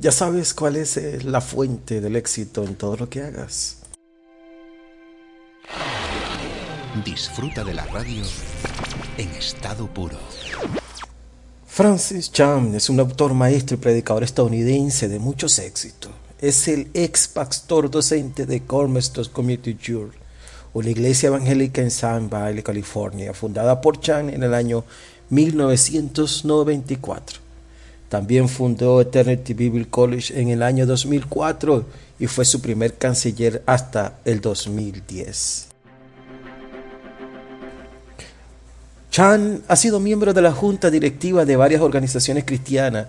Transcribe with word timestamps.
Ya 0.00 0.10
sabes 0.12 0.54
cuál 0.54 0.76
es 0.76 0.96
eh, 0.96 1.18
la 1.24 1.42
fuente 1.42 2.00
del 2.00 2.16
éxito 2.16 2.64
en 2.64 2.76
todo 2.76 2.96
lo 2.96 3.10
que 3.10 3.20
hagas. 3.20 3.76
Disfruta 7.04 7.62
de 7.64 7.74
la 7.74 7.84
radio 7.84 8.24
en 9.18 9.28
estado 9.32 9.92
puro. 9.92 10.16
Francis 11.66 12.32
Chan 12.32 12.74
es 12.74 12.88
un 12.88 12.98
autor, 12.98 13.34
maestro 13.34 13.76
y 13.76 13.80
predicador 13.80 14.24
estadounidense 14.24 15.06
de 15.06 15.18
muchos 15.18 15.58
éxitos. 15.58 16.12
Es 16.40 16.66
el 16.68 16.88
ex 16.94 17.28
pastor 17.28 17.90
docente 17.90 18.46
de 18.46 18.64
Cornerstone 18.64 19.28
Community 19.28 19.76
Church, 19.76 20.14
una 20.72 20.88
iglesia 20.88 21.26
evangélica 21.26 21.82
en 21.82 21.90
San 21.90 22.30
Valley, 22.30 22.62
California, 22.62 23.34
fundada 23.34 23.82
por 23.82 24.00
Chan 24.00 24.30
en 24.30 24.44
el 24.44 24.54
año 24.54 24.82
1994. 25.28 27.49
También 28.10 28.48
fundó 28.48 29.00
Eternity 29.00 29.54
Bible 29.54 29.86
College 29.88 30.38
en 30.38 30.48
el 30.48 30.64
año 30.64 30.84
2004 30.84 31.86
y 32.18 32.26
fue 32.26 32.44
su 32.44 32.60
primer 32.60 32.98
canciller 32.98 33.62
hasta 33.66 34.18
el 34.24 34.40
2010. 34.40 35.68
Chan 39.12 39.62
ha 39.68 39.76
sido 39.76 40.00
miembro 40.00 40.34
de 40.34 40.42
la 40.42 40.50
junta 40.50 40.90
directiva 40.90 41.44
de 41.44 41.54
varias 41.54 41.82
organizaciones 41.82 42.44
cristianas 42.44 43.06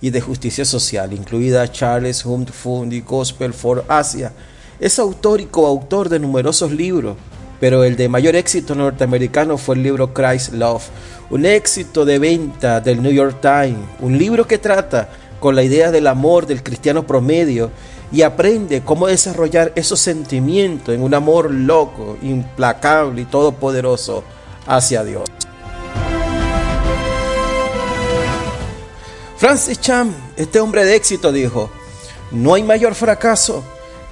y 0.00 0.08
de 0.08 0.22
justicia 0.22 0.64
social, 0.64 1.12
incluida 1.12 1.70
Charles 1.70 2.24
Hunt 2.24 2.50
Fund 2.50 2.94
y 2.94 3.02
Gospel 3.02 3.52
for 3.52 3.84
Asia. 3.86 4.32
Es 4.80 4.98
autor 4.98 5.42
y 5.42 5.46
coautor 5.46 6.08
de 6.08 6.20
numerosos 6.20 6.72
libros, 6.72 7.18
pero 7.60 7.84
el 7.84 7.96
de 7.96 8.08
mayor 8.08 8.36
éxito 8.36 8.74
norteamericano 8.74 9.58
fue 9.58 9.74
el 9.74 9.82
libro 9.82 10.12
Christ 10.12 10.52
Love, 10.52 10.84
un 11.30 11.44
éxito 11.44 12.04
de 12.04 12.18
venta 12.18 12.80
del 12.80 13.02
New 13.02 13.12
York 13.12 13.38
Times, 13.40 13.78
un 14.00 14.16
libro 14.16 14.46
que 14.46 14.58
trata 14.58 15.08
con 15.40 15.54
la 15.54 15.62
idea 15.62 15.90
del 15.90 16.06
amor 16.06 16.46
del 16.46 16.62
cristiano 16.62 17.06
promedio 17.06 17.70
y 18.10 18.22
aprende 18.22 18.82
cómo 18.82 19.06
desarrollar 19.06 19.72
esos 19.76 20.00
sentimientos 20.00 20.94
en 20.94 21.02
un 21.02 21.14
amor 21.14 21.50
loco, 21.50 22.16
implacable 22.22 23.22
y 23.22 23.24
todopoderoso 23.26 24.24
hacia 24.66 25.04
Dios. 25.04 25.24
Francis 29.36 29.80
Chan, 29.80 30.12
este 30.36 30.58
hombre 30.58 30.84
de 30.84 30.96
éxito, 30.96 31.30
dijo, 31.30 31.70
no 32.32 32.54
hay 32.54 32.62
mayor 32.62 32.94
fracaso 32.94 33.62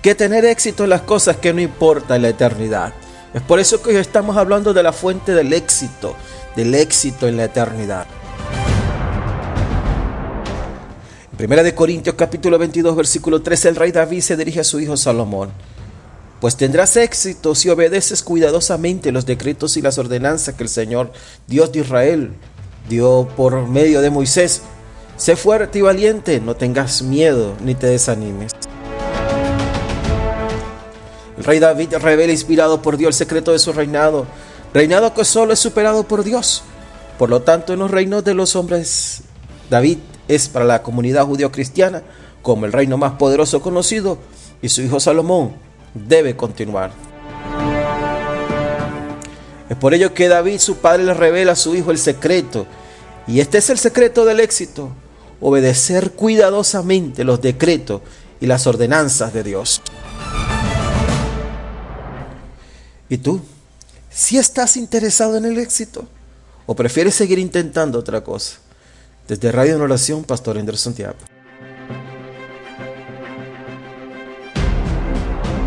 que 0.00 0.14
tener 0.14 0.44
éxito 0.44 0.84
en 0.84 0.90
las 0.90 1.02
cosas 1.02 1.38
que 1.38 1.52
no 1.52 1.60
importa 1.60 2.14
en 2.14 2.22
la 2.22 2.28
eternidad. 2.28 2.92
Es 3.36 3.42
por 3.42 3.60
eso 3.60 3.82
que 3.82 3.90
hoy 3.90 3.96
estamos 3.96 4.34
hablando 4.38 4.72
de 4.72 4.82
la 4.82 4.94
fuente 4.94 5.32
del 5.32 5.52
éxito, 5.52 6.16
del 6.56 6.74
éxito 6.74 7.28
en 7.28 7.36
la 7.36 7.44
eternidad. 7.44 8.06
En 11.38 11.52
1 11.52 11.74
Corintios 11.74 12.16
capítulo 12.16 12.58
22 12.58 12.96
versículo 12.96 13.42
13 13.42 13.68
el 13.68 13.76
rey 13.76 13.92
David 13.92 14.22
se 14.22 14.38
dirige 14.38 14.60
a 14.60 14.64
su 14.64 14.80
hijo 14.80 14.96
Salomón. 14.96 15.50
Pues 16.40 16.56
tendrás 16.56 16.96
éxito 16.96 17.54
si 17.54 17.68
obedeces 17.68 18.22
cuidadosamente 18.22 19.12
los 19.12 19.26
decretos 19.26 19.76
y 19.76 19.82
las 19.82 19.98
ordenanzas 19.98 20.54
que 20.54 20.62
el 20.62 20.70
Señor, 20.70 21.12
Dios 21.46 21.72
de 21.72 21.80
Israel, 21.80 22.32
dio 22.88 23.28
por 23.36 23.68
medio 23.68 24.00
de 24.00 24.08
Moisés. 24.08 24.62
Sé 25.18 25.36
fuerte 25.36 25.80
y 25.80 25.82
valiente, 25.82 26.40
no 26.40 26.56
tengas 26.56 27.02
miedo 27.02 27.54
ni 27.62 27.74
te 27.74 27.88
desanimes. 27.88 28.52
El 31.36 31.44
rey 31.44 31.58
David 31.58 31.94
revela 32.00 32.32
inspirado 32.32 32.80
por 32.80 32.96
Dios 32.96 33.08
el 33.08 33.14
secreto 33.14 33.52
de 33.52 33.58
su 33.58 33.72
reinado, 33.72 34.26
reinado 34.72 35.12
que 35.12 35.24
solo 35.24 35.52
es 35.52 35.58
superado 35.58 36.04
por 36.04 36.24
Dios. 36.24 36.62
Por 37.18 37.30
lo 37.30 37.42
tanto, 37.42 37.72
en 37.72 37.78
los 37.78 37.90
reinos 37.90 38.24
de 38.24 38.34
los 38.34 38.56
hombres, 38.56 39.22
David 39.70 39.98
es 40.28 40.48
para 40.48 40.64
la 40.64 40.82
comunidad 40.82 41.26
judío-cristiana 41.26 42.02
como 42.42 42.66
el 42.66 42.72
reino 42.72 42.96
más 42.96 43.12
poderoso 43.12 43.60
conocido 43.60 44.18
y 44.62 44.68
su 44.68 44.82
hijo 44.82 45.00
Salomón 45.00 45.52
debe 45.94 46.36
continuar. 46.36 46.90
Es 49.68 49.76
por 49.76 49.94
ello 49.94 50.14
que 50.14 50.28
David, 50.28 50.58
su 50.58 50.76
padre, 50.76 51.04
le 51.04 51.14
revela 51.14 51.52
a 51.52 51.56
su 51.56 51.74
hijo 51.74 51.90
el 51.90 51.98
secreto. 51.98 52.66
Y 53.26 53.40
este 53.40 53.58
es 53.58 53.70
el 53.70 53.78
secreto 53.78 54.24
del 54.24 54.38
éxito, 54.38 54.90
obedecer 55.40 56.12
cuidadosamente 56.12 57.24
los 57.24 57.40
decretos 57.40 58.02
y 58.40 58.46
las 58.46 58.66
ordenanzas 58.66 59.32
de 59.32 59.42
Dios. 59.42 59.82
¿Y 63.08 63.18
tú? 63.18 63.40
¿Si 64.10 64.38
estás 64.38 64.76
interesado 64.76 65.36
en 65.36 65.44
el 65.44 65.58
éxito? 65.58 66.08
¿O 66.66 66.74
prefieres 66.74 67.14
seguir 67.14 67.38
intentando 67.38 67.98
otra 67.98 68.22
cosa? 68.24 68.56
Desde 69.28 69.52
Radio 69.52 69.76
en 69.76 69.82
Oración, 69.82 70.24
Pastor 70.24 70.58
Anderson 70.58 70.92
Santiago. 70.92 71.35